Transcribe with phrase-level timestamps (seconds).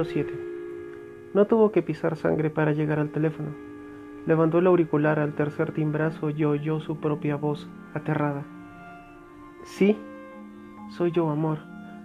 [0.00, 3.50] Capítulo 7 No tuvo que pisar sangre para llegar al teléfono.
[4.26, 8.44] Levantó el auricular al tercer timbrazo y oyó su propia voz, aterrada.
[9.64, 9.98] Sí,
[10.90, 11.58] soy yo, amor.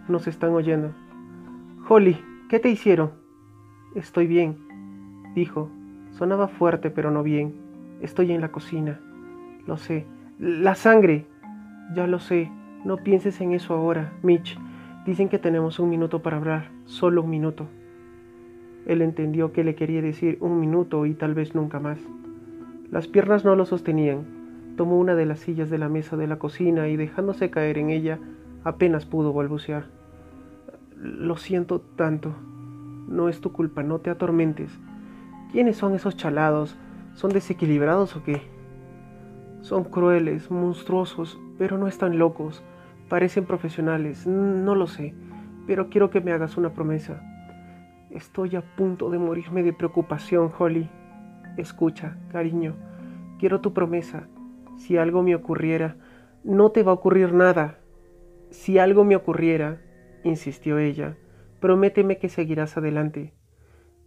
[0.10, 0.92] Nos están oyendo.
[1.88, 2.18] Holly,
[2.50, 3.12] ¿qué te hicieron?
[3.96, 4.58] Estoy bien,
[5.34, 5.70] dijo.
[6.12, 7.56] Sonaba fuerte, pero no bien.
[8.02, 9.00] Estoy en la cocina.
[9.66, 10.06] Lo sé.
[10.38, 11.28] La sangre.
[11.96, 12.52] Ya lo sé.
[12.84, 14.58] No pienses en eso ahora, Mitch.
[15.06, 16.72] Dicen que tenemos un minuto para hablar.
[16.86, 17.68] Solo un minuto.
[18.86, 22.00] Él entendió que le quería decir un minuto y tal vez nunca más.
[22.92, 24.26] Las piernas no lo sostenían.
[24.78, 27.90] Tomó una de las sillas de la mesa de la cocina y dejándose caer en
[27.90, 28.20] ella,
[28.64, 29.86] apenas pudo balbucear.
[30.96, 32.34] Lo siento tanto.
[33.08, 34.72] No es tu culpa, no te atormentes.
[35.52, 36.76] ¿Quiénes son esos chalados?
[37.14, 38.42] ¿Son desequilibrados o qué?
[39.62, 42.64] Son crueles, monstruosos, pero no están locos.
[43.10, 45.14] Parecen profesionales, no lo sé,
[45.66, 47.22] pero quiero que me hagas una promesa.
[48.16, 50.90] Estoy a punto de morirme de preocupación, Holly.
[51.58, 52.74] Escucha, cariño,
[53.40, 54.30] quiero tu promesa.
[54.78, 55.98] Si algo me ocurriera,
[56.46, 57.78] no te va a ocurrir nada.
[58.52, 59.82] Si algo me ocurriera,
[60.24, 61.18] insistió ella,
[61.60, 63.34] prométeme que seguirás adelante.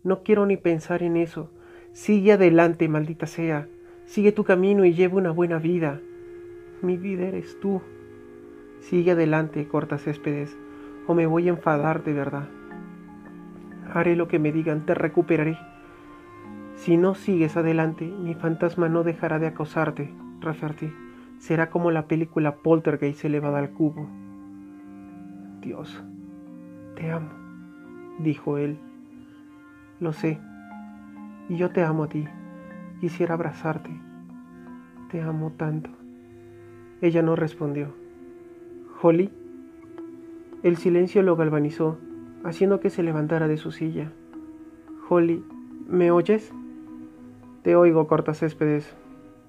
[0.03, 1.53] No quiero ni pensar en eso.
[1.93, 3.69] Sigue adelante, maldita sea.
[4.07, 6.01] Sigue tu camino y lleva una buena vida.
[6.81, 7.83] Mi vida eres tú.
[8.81, 10.57] Sigue adelante, corta céspedes,
[11.07, 12.49] o me voy a enfadar de verdad.
[13.93, 15.59] Haré lo que me digan, te recuperaré.
[16.77, 20.93] Si no sigues adelante, mi fantasma no dejará de acosarte, Rafferty.
[21.39, 24.09] Será como la película Poltergeist elevada al cubo.
[25.61, 26.03] Dios,
[26.95, 27.31] te amo,
[28.19, 28.79] dijo él.
[30.01, 30.41] Lo sé,
[31.49, 32.27] y yo te amo a ti.
[33.01, 33.91] Quisiera abrazarte.
[35.11, 35.91] Te amo tanto.
[37.01, 37.95] Ella no respondió.
[39.01, 39.31] Holly.
[40.63, 41.99] El silencio lo galvanizó,
[42.45, 44.13] haciendo que se levantara de su silla.
[45.09, 45.45] Holly,
[45.89, 46.53] ¿me oyes?
[47.63, 48.95] Te oigo, céspedes,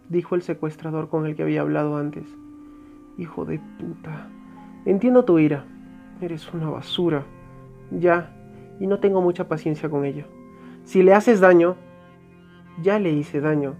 [0.09, 2.25] dijo el secuestrador con el que había hablado antes.
[3.17, 4.29] Hijo de puta.
[4.85, 5.65] Entiendo tu ira.
[6.21, 7.23] Eres una basura.
[7.91, 8.35] Ya,
[8.79, 10.25] y no tengo mucha paciencia con ella.
[10.83, 11.75] Si le haces daño,
[12.81, 13.75] ya le hice daño.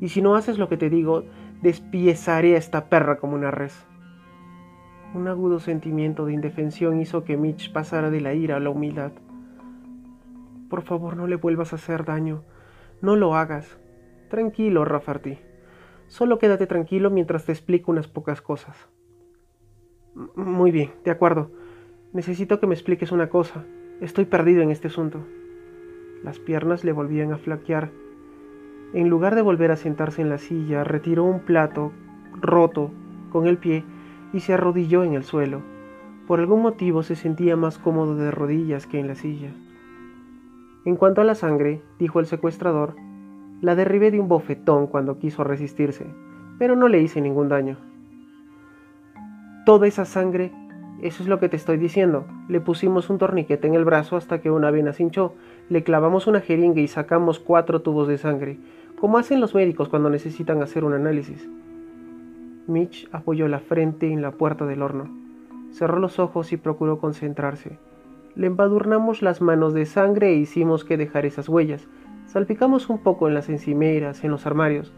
[0.00, 1.24] Y si no haces lo que te digo,
[1.62, 3.87] despiezaré a esta perra como una res.
[5.14, 9.12] Un agudo sentimiento de indefensión hizo que Mitch pasara de la ira a la humildad.
[10.68, 12.42] Por favor, no le vuelvas a hacer daño.
[13.00, 13.78] No lo hagas.
[14.28, 15.38] Tranquilo, Rafferty.
[16.08, 18.88] Solo quédate tranquilo mientras te explico unas pocas cosas.
[20.36, 21.50] Muy bien, de acuerdo.
[22.12, 23.64] Necesito que me expliques una cosa.
[24.02, 25.24] Estoy perdido en este asunto.
[26.22, 27.90] Las piernas le volvían a flaquear.
[28.92, 31.92] En lugar de volver a sentarse en la silla, retiró un plato
[32.40, 32.90] roto
[33.30, 33.84] con el pie
[34.32, 35.62] y se arrodilló en el suelo.
[36.26, 39.50] Por algún motivo se sentía más cómodo de rodillas que en la silla.
[40.84, 42.94] En cuanto a la sangre, dijo el secuestrador,
[43.60, 46.06] la derribé de un bofetón cuando quiso resistirse,
[46.58, 47.76] pero no le hice ningún daño.
[49.66, 50.52] Toda esa sangre,
[51.02, 52.24] eso es lo que te estoy diciendo.
[52.48, 55.34] Le pusimos un torniquete en el brazo hasta que una vena se hinchó,
[55.68, 58.58] le clavamos una jeringa y sacamos cuatro tubos de sangre,
[59.00, 61.48] como hacen los médicos cuando necesitan hacer un análisis.
[62.68, 65.08] Mitch apoyó la frente en la puerta del horno.
[65.72, 67.78] Cerró los ojos y procuró concentrarse.
[68.34, 71.88] Le embadurnamos las manos de sangre e hicimos que dejar esas huellas.
[72.26, 74.92] Salpicamos un poco en las encimeras, en los armarios.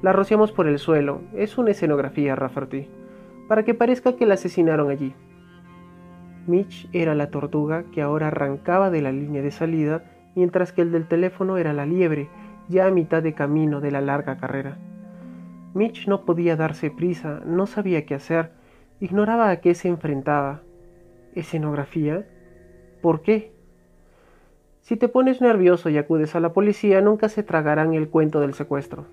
[0.00, 1.20] La rociamos por el suelo.
[1.34, 2.88] Es una escenografía, Rafferty.
[3.48, 5.12] Para que parezca que la asesinaron allí.
[6.46, 10.04] Mitch era la tortuga que ahora arrancaba de la línea de salida,
[10.36, 12.28] mientras que el del teléfono era la liebre,
[12.68, 14.78] ya a mitad de camino de la larga carrera.
[15.74, 18.50] Mitch no podía darse prisa, no sabía qué hacer,
[19.00, 20.62] ignoraba a qué se enfrentaba.
[21.34, 22.26] ¿Escenografía?
[23.02, 23.52] ¿Por qué?
[24.80, 28.54] Si te pones nervioso y acudes a la policía, nunca se tragarán el cuento del
[28.54, 29.06] secuestro.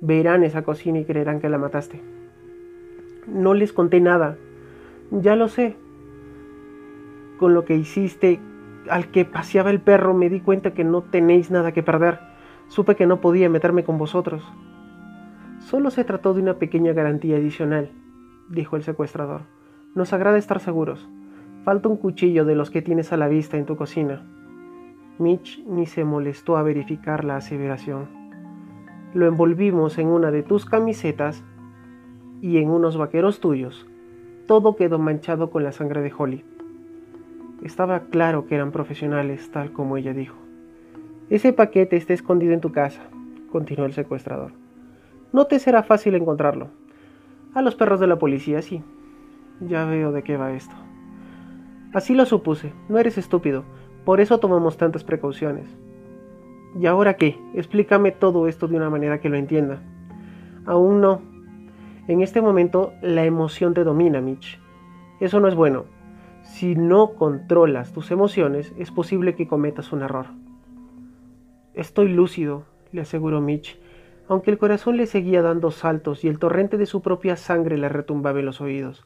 [0.00, 2.00] Verán esa cocina y creerán que la mataste.
[3.26, 4.38] No les conté nada.
[5.10, 5.76] Ya lo sé.
[7.38, 8.40] Con lo que hiciste
[8.88, 12.18] al que paseaba el perro me di cuenta que no tenéis nada que perder.
[12.68, 14.42] Supe que no podía meterme con vosotros.
[15.60, 17.90] Solo se trató de una pequeña garantía adicional,
[18.48, 19.42] dijo el secuestrador.
[19.94, 21.08] Nos agrada estar seguros.
[21.64, 24.26] Falta un cuchillo de los que tienes a la vista en tu cocina.
[25.18, 28.08] Mitch ni se molestó a verificar la aseveración.
[29.12, 31.44] Lo envolvimos en una de tus camisetas
[32.40, 33.86] y en unos vaqueros tuyos.
[34.46, 36.44] Todo quedó manchado con la sangre de Holly.
[37.62, 40.36] Estaba claro que eran profesionales, tal como ella dijo.
[41.28, 43.02] Ese paquete está escondido en tu casa,
[43.52, 44.59] continuó el secuestrador.
[45.32, 46.68] No te será fácil encontrarlo.
[47.54, 48.82] A los perros de la policía sí.
[49.60, 50.74] Ya veo de qué va esto.
[51.92, 52.72] Así lo supuse.
[52.88, 53.64] No eres estúpido.
[54.04, 55.68] Por eso tomamos tantas precauciones.
[56.78, 57.38] ¿Y ahora qué?
[57.54, 59.82] Explícame todo esto de una manera que lo entienda.
[60.66, 61.20] Aún no.
[62.08, 64.60] En este momento la emoción te domina, Mitch.
[65.20, 65.84] Eso no es bueno.
[66.42, 70.26] Si no controlas tus emociones, es posible que cometas un error.
[71.74, 73.78] Estoy lúcido, le aseguró Mitch,
[74.30, 77.88] aunque el corazón le seguía dando saltos y el torrente de su propia sangre le
[77.88, 79.04] retumbaba en los oídos.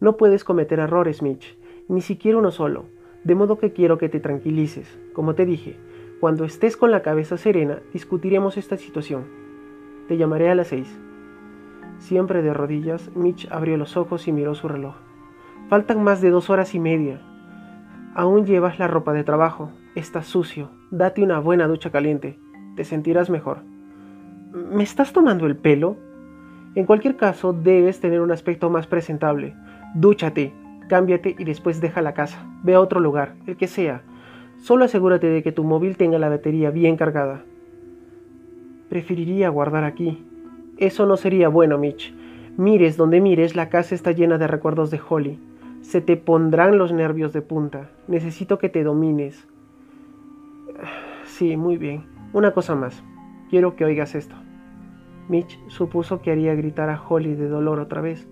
[0.00, 2.86] No puedes cometer errores, Mitch, ni siquiera uno solo,
[3.24, 4.98] de modo que quiero que te tranquilices.
[5.12, 5.76] Como te dije,
[6.18, 9.26] cuando estés con la cabeza serena, discutiremos esta situación.
[10.08, 10.98] Te llamaré a las seis.
[11.98, 14.94] Siempre de rodillas, Mitch abrió los ojos y miró su reloj.
[15.68, 17.20] Faltan más de dos horas y media.
[18.14, 19.70] Aún llevas la ropa de trabajo.
[19.94, 20.70] Estás sucio.
[20.90, 22.38] Date una buena ducha caliente.
[22.76, 23.69] Te sentirás mejor.
[24.52, 25.96] ¿Me estás tomando el pelo?
[26.74, 29.54] En cualquier caso, debes tener un aspecto más presentable.
[29.94, 30.52] Dúchate,
[30.88, 32.44] cámbiate y después deja la casa.
[32.64, 34.02] Ve a otro lugar, el que sea.
[34.58, 37.44] Solo asegúrate de que tu móvil tenga la batería bien cargada.
[38.88, 40.26] Preferiría guardar aquí.
[40.78, 42.12] Eso no sería bueno, Mitch.
[42.56, 45.38] Mires donde mires, la casa está llena de recuerdos de Holly.
[45.82, 47.88] Se te pondrán los nervios de punta.
[48.08, 49.46] Necesito que te domines.
[51.24, 52.04] Sí, muy bien.
[52.32, 53.02] Una cosa más.
[53.50, 54.36] Quiero que oigas esto.
[55.28, 58.28] Mitch supuso que haría gritar a Holly de dolor otra vez,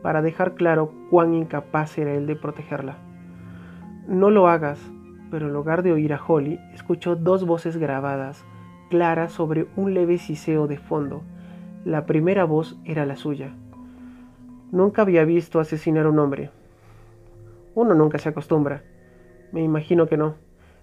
[0.00, 2.96] para dejar claro cuán incapaz era él de protegerla.
[4.08, 4.80] No lo hagas,
[5.30, 8.46] pero en lugar de oír a Holly, escuchó dos voces grabadas,
[8.88, 11.22] claras sobre un leve siseo de fondo.
[11.84, 13.54] La primera voz era la suya.
[14.70, 16.50] Nunca había visto asesinar a un hombre.
[17.74, 18.84] Uno nunca se acostumbra.
[19.52, 20.36] Me imagino que no.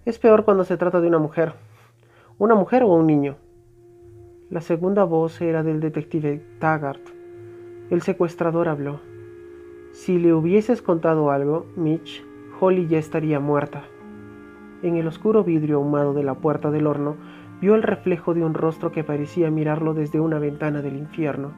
[0.06, 1.54] Es peor cuando se trata de una mujer.
[2.38, 3.38] Una mujer o un niño.
[4.50, 7.08] La segunda voz era del detective Taggart.
[7.92, 9.00] El secuestrador habló.
[9.92, 12.26] Si le hubieses contado algo, Mitch,
[12.60, 13.84] Holly ya estaría muerta.
[14.82, 17.16] En el oscuro vidrio ahumado de la puerta del horno
[17.62, 21.52] vio el reflejo de un rostro que parecía mirarlo desde una ventana del infierno.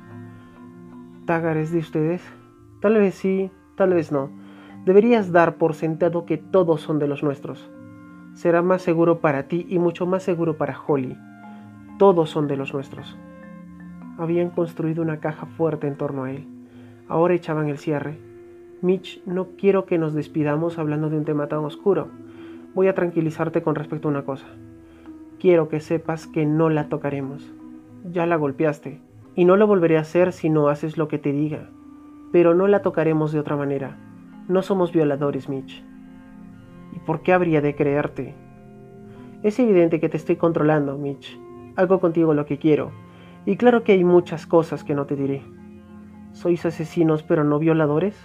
[1.26, 2.22] ¿Tagar es de ustedes?
[2.82, 4.32] Tal vez sí, tal vez no.
[4.84, 7.72] Deberías dar por sentado que todos son de los nuestros.
[8.34, 11.18] Será más seguro para ti y mucho más seguro para Holly.
[12.02, 13.16] Todos son de los nuestros.
[14.18, 16.48] Habían construido una caja fuerte en torno a él.
[17.08, 18.18] Ahora echaban el cierre.
[18.82, 22.08] Mitch, no quiero que nos despidamos hablando de un tema tan oscuro
[22.74, 24.48] voy a tranquilizarte con respecto a una cosa.
[25.40, 27.54] Quiero que sepas que no la tocaremos.
[28.12, 29.00] Ya la golpeaste,
[29.36, 31.70] y no lo volveré a hacer si no haces lo que te diga.
[32.32, 33.96] Pero no la tocaremos de otra manera.
[34.48, 35.84] No somos violadores, Mitch.
[36.96, 38.34] ¿Y por qué habría de creerte?
[39.44, 41.38] Es evidente que te estoy controlando, Mitch.
[41.76, 42.92] Hago contigo lo que quiero.
[43.46, 45.44] Y claro que hay muchas cosas que no te diré.
[46.34, 48.16] ¿Sois asesinos pero no violadores?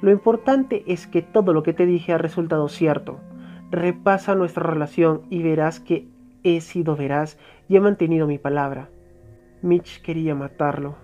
[0.00, 3.20] Lo importante es que todo lo que te dije ha resultado cierto
[3.70, 6.08] Repasa nuestra relación y verás que
[6.42, 7.38] he sido veraz
[7.68, 8.88] y he mantenido mi palabra.
[9.60, 10.96] Mitch quería matarlo.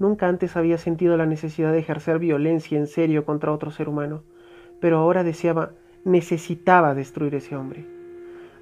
[0.00, 4.24] Nunca antes había sentido la necesidad de ejercer violencia en serio contra otro ser humano,
[4.80, 5.70] pero ahora deseaba,
[6.04, 7.86] necesitaba destruir ese hombre.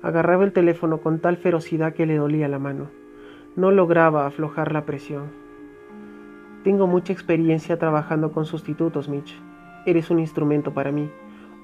[0.02, 2.90] Agarraba el teléfono con tal ferocidad que le dolía la mano.
[3.56, 5.26] No lograba aflojar la presión.
[6.64, 9.34] Tengo mucha experiencia trabajando con sustitutos, Mitch.
[9.86, 11.10] Eres un instrumento para mí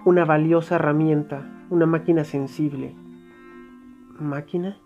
[0.04, 2.94] una valiosa herramienta, una máquina sensible.
[4.20, 4.76] ¿Máquina?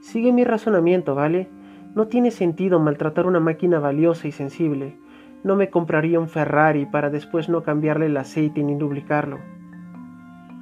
[0.00, 1.48] Sigue mi razonamiento, ¿vale?
[1.96, 4.96] No tiene sentido maltratar una máquina valiosa y sensible.
[5.42, 9.40] No me compraría un Ferrari para después no cambiarle el aceite ni lubricarlo.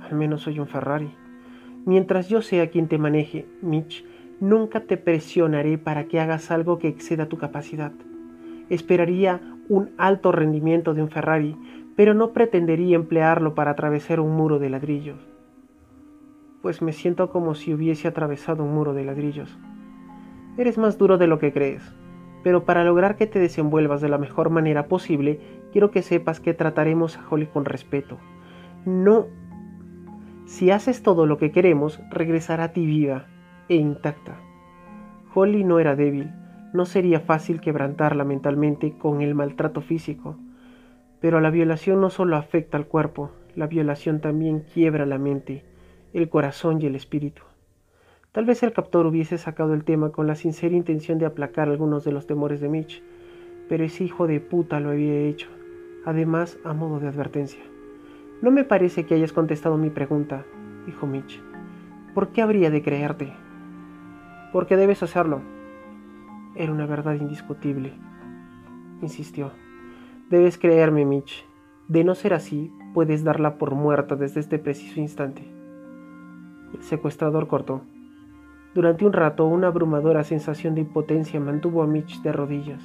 [0.02, 1.14] Al menos soy un Ferrari.
[1.84, 4.04] Mientras yo sea quien te maneje, Mitch,
[4.40, 7.92] nunca te presionaré para que hagas algo que exceda tu capacidad.
[8.68, 11.56] Esperaría un alto rendimiento de un Ferrari,
[11.96, 15.28] pero no pretendería emplearlo para atravesar un muro de ladrillos,
[16.62, 19.58] pues me siento como si hubiese atravesado un muro de ladrillos.
[20.56, 21.82] Eres más duro de lo que crees,
[22.42, 25.40] pero para lograr que te desenvuelvas de la mejor manera posible,
[25.72, 28.18] quiero que sepas que trataremos a Holly con respeto.
[28.84, 29.26] No.
[30.52, 33.24] Si haces todo lo que queremos, regresará a ti viva
[33.68, 34.38] e intacta.
[35.34, 36.30] Holly no era débil,
[36.74, 40.36] no sería fácil quebrantarla mentalmente con el maltrato físico
[41.22, 45.62] pero la violación no solo afecta al cuerpo, la violación también quiebra la mente,
[46.12, 47.42] el corazón y el espíritu.
[48.32, 52.02] Tal vez el captor hubiese sacado el tema con la sincera intención de aplacar algunos
[52.02, 53.04] de los temores de Mitch,
[53.68, 55.48] pero ese hijo de puta lo había hecho,
[56.04, 57.71] además a modo de advertencia.
[58.42, 60.44] No me parece que hayas contestado mi pregunta,
[60.84, 61.40] dijo Mitch.
[62.12, 63.32] ¿Por qué habría de creerte?
[64.52, 65.40] Porque debes hacerlo.
[66.54, 67.94] Era una verdad indiscutible,
[69.00, 69.52] insistió.
[70.28, 71.46] Debes creerme, Mitch.
[71.88, 75.42] De no ser así, Puedes darla por muerta desde este preciso instante.
[76.74, 77.80] El secuestrador cortó.
[78.74, 82.82] Durante un rato, una abrumadora sensación de impotencia mantuvo a Mitch de rodillas.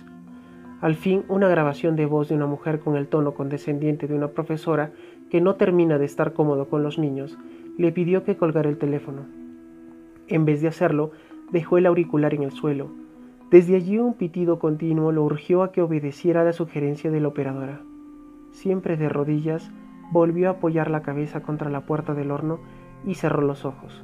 [0.80, 4.30] Al fin, una grabación de voz de una mujer con el tono condescendiente de una
[4.30, 4.94] profesora
[5.30, 7.38] que no termina de estar cómodo con los niños,
[7.78, 9.26] le pidió que colgara el teléfono.
[10.28, 11.12] En vez de hacerlo,
[11.52, 12.90] dejó el auricular en el suelo.
[13.50, 17.82] Desde allí un pitido continuo lo urgió a que obedeciera la sugerencia de la operadora.
[18.52, 19.72] Siempre de rodillas,
[20.12, 22.60] volvió a apoyar la cabeza contra la puerta del horno
[23.06, 24.04] y cerró los ojos.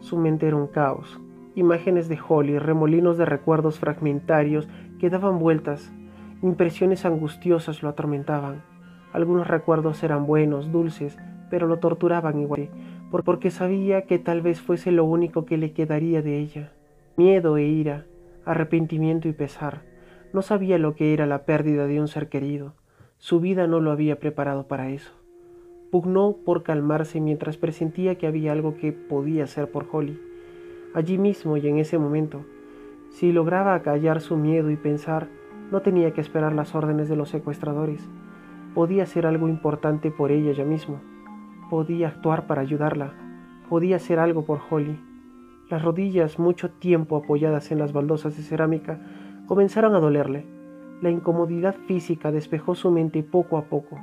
[0.00, 1.20] Su mente era un caos.
[1.54, 4.68] Imágenes de Holly, remolinos de recuerdos fragmentarios
[4.98, 5.92] que daban vueltas,
[6.42, 8.62] impresiones angustiosas lo atormentaban.
[9.12, 11.18] Algunos recuerdos eran buenos, dulces,
[11.50, 12.68] pero lo torturaban igual,
[13.10, 16.72] porque sabía que tal vez fuese lo único que le quedaría de ella.
[17.16, 18.06] Miedo e ira,
[18.44, 19.82] arrepentimiento y pesar.
[20.32, 22.74] No sabía lo que era la pérdida de un ser querido.
[23.18, 25.12] Su vida no lo había preparado para eso.
[25.90, 30.18] Pugnó por calmarse mientras presentía que había algo que podía hacer por Holly.
[30.94, 32.44] Allí mismo y en ese momento,
[33.10, 35.28] si lograba acallar su miedo y pensar,
[35.72, 38.08] no tenía que esperar las órdenes de los secuestradores.
[38.74, 41.00] Podía hacer algo importante por ella ya mismo.
[41.70, 43.12] Podía actuar para ayudarla.
[43.68, 44.98] Podía hacer algo por Holly.
[45.68, 49.00] Las rodillas, mucho tiempo apoyadas en las baldosas de cerámica,
[49.46, 50.46] comenzaron a dolerle.
[51.00, 53.98] La incomodidad física despejó su mente poco a poco.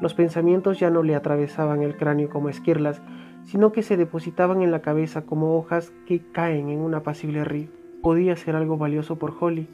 [0.00, 3.00] Los pensamientos ya no le atravesaban el cráneo como esquirlas,
[3.44, 7.68] sino que se depositaban en la cabeza como hojas que caen en un apacible río.
[8.02, 9.68] Podía ser algo valioso por Holly,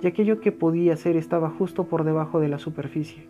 [0.00, 3.28] y aquello que podía ser estaba justo por debajo de la superficie,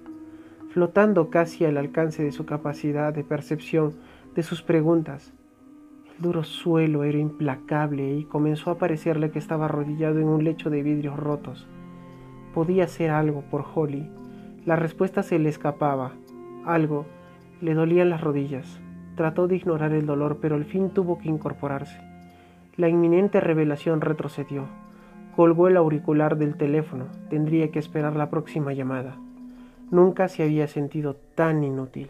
[0.73, 3.93] flotando casi al alcance de su capacidad de percepción
[4.35, 5.35] de sus preguntas.
[6.17, 10.71] El duro suelo era implacable y comenzó a parecerle que estaba arrodillado en un lecho
[10.71, 11.69] de vidrios rotos.
[12.55, 14.09] Podía ser algo por Holly.
[14.65, 16.13] La respuesta se le escapaba,
[16.65, 17.05] algo.
[17.61, 18.81] Le dolían las rodillas.
[19.15, 22.01] Trató de ignorar el dolor, pero al fin tuvo que incorporarse.
[22.77, 24.65] La inminente revelación retrocedió.
[25.37, 27.09] Colgó el auricular del teléfono.
[27.29, 29.19] Tendría que esperar la próxima llamada.
[29.93, 32.09] Nunca se había sentido tan inútil.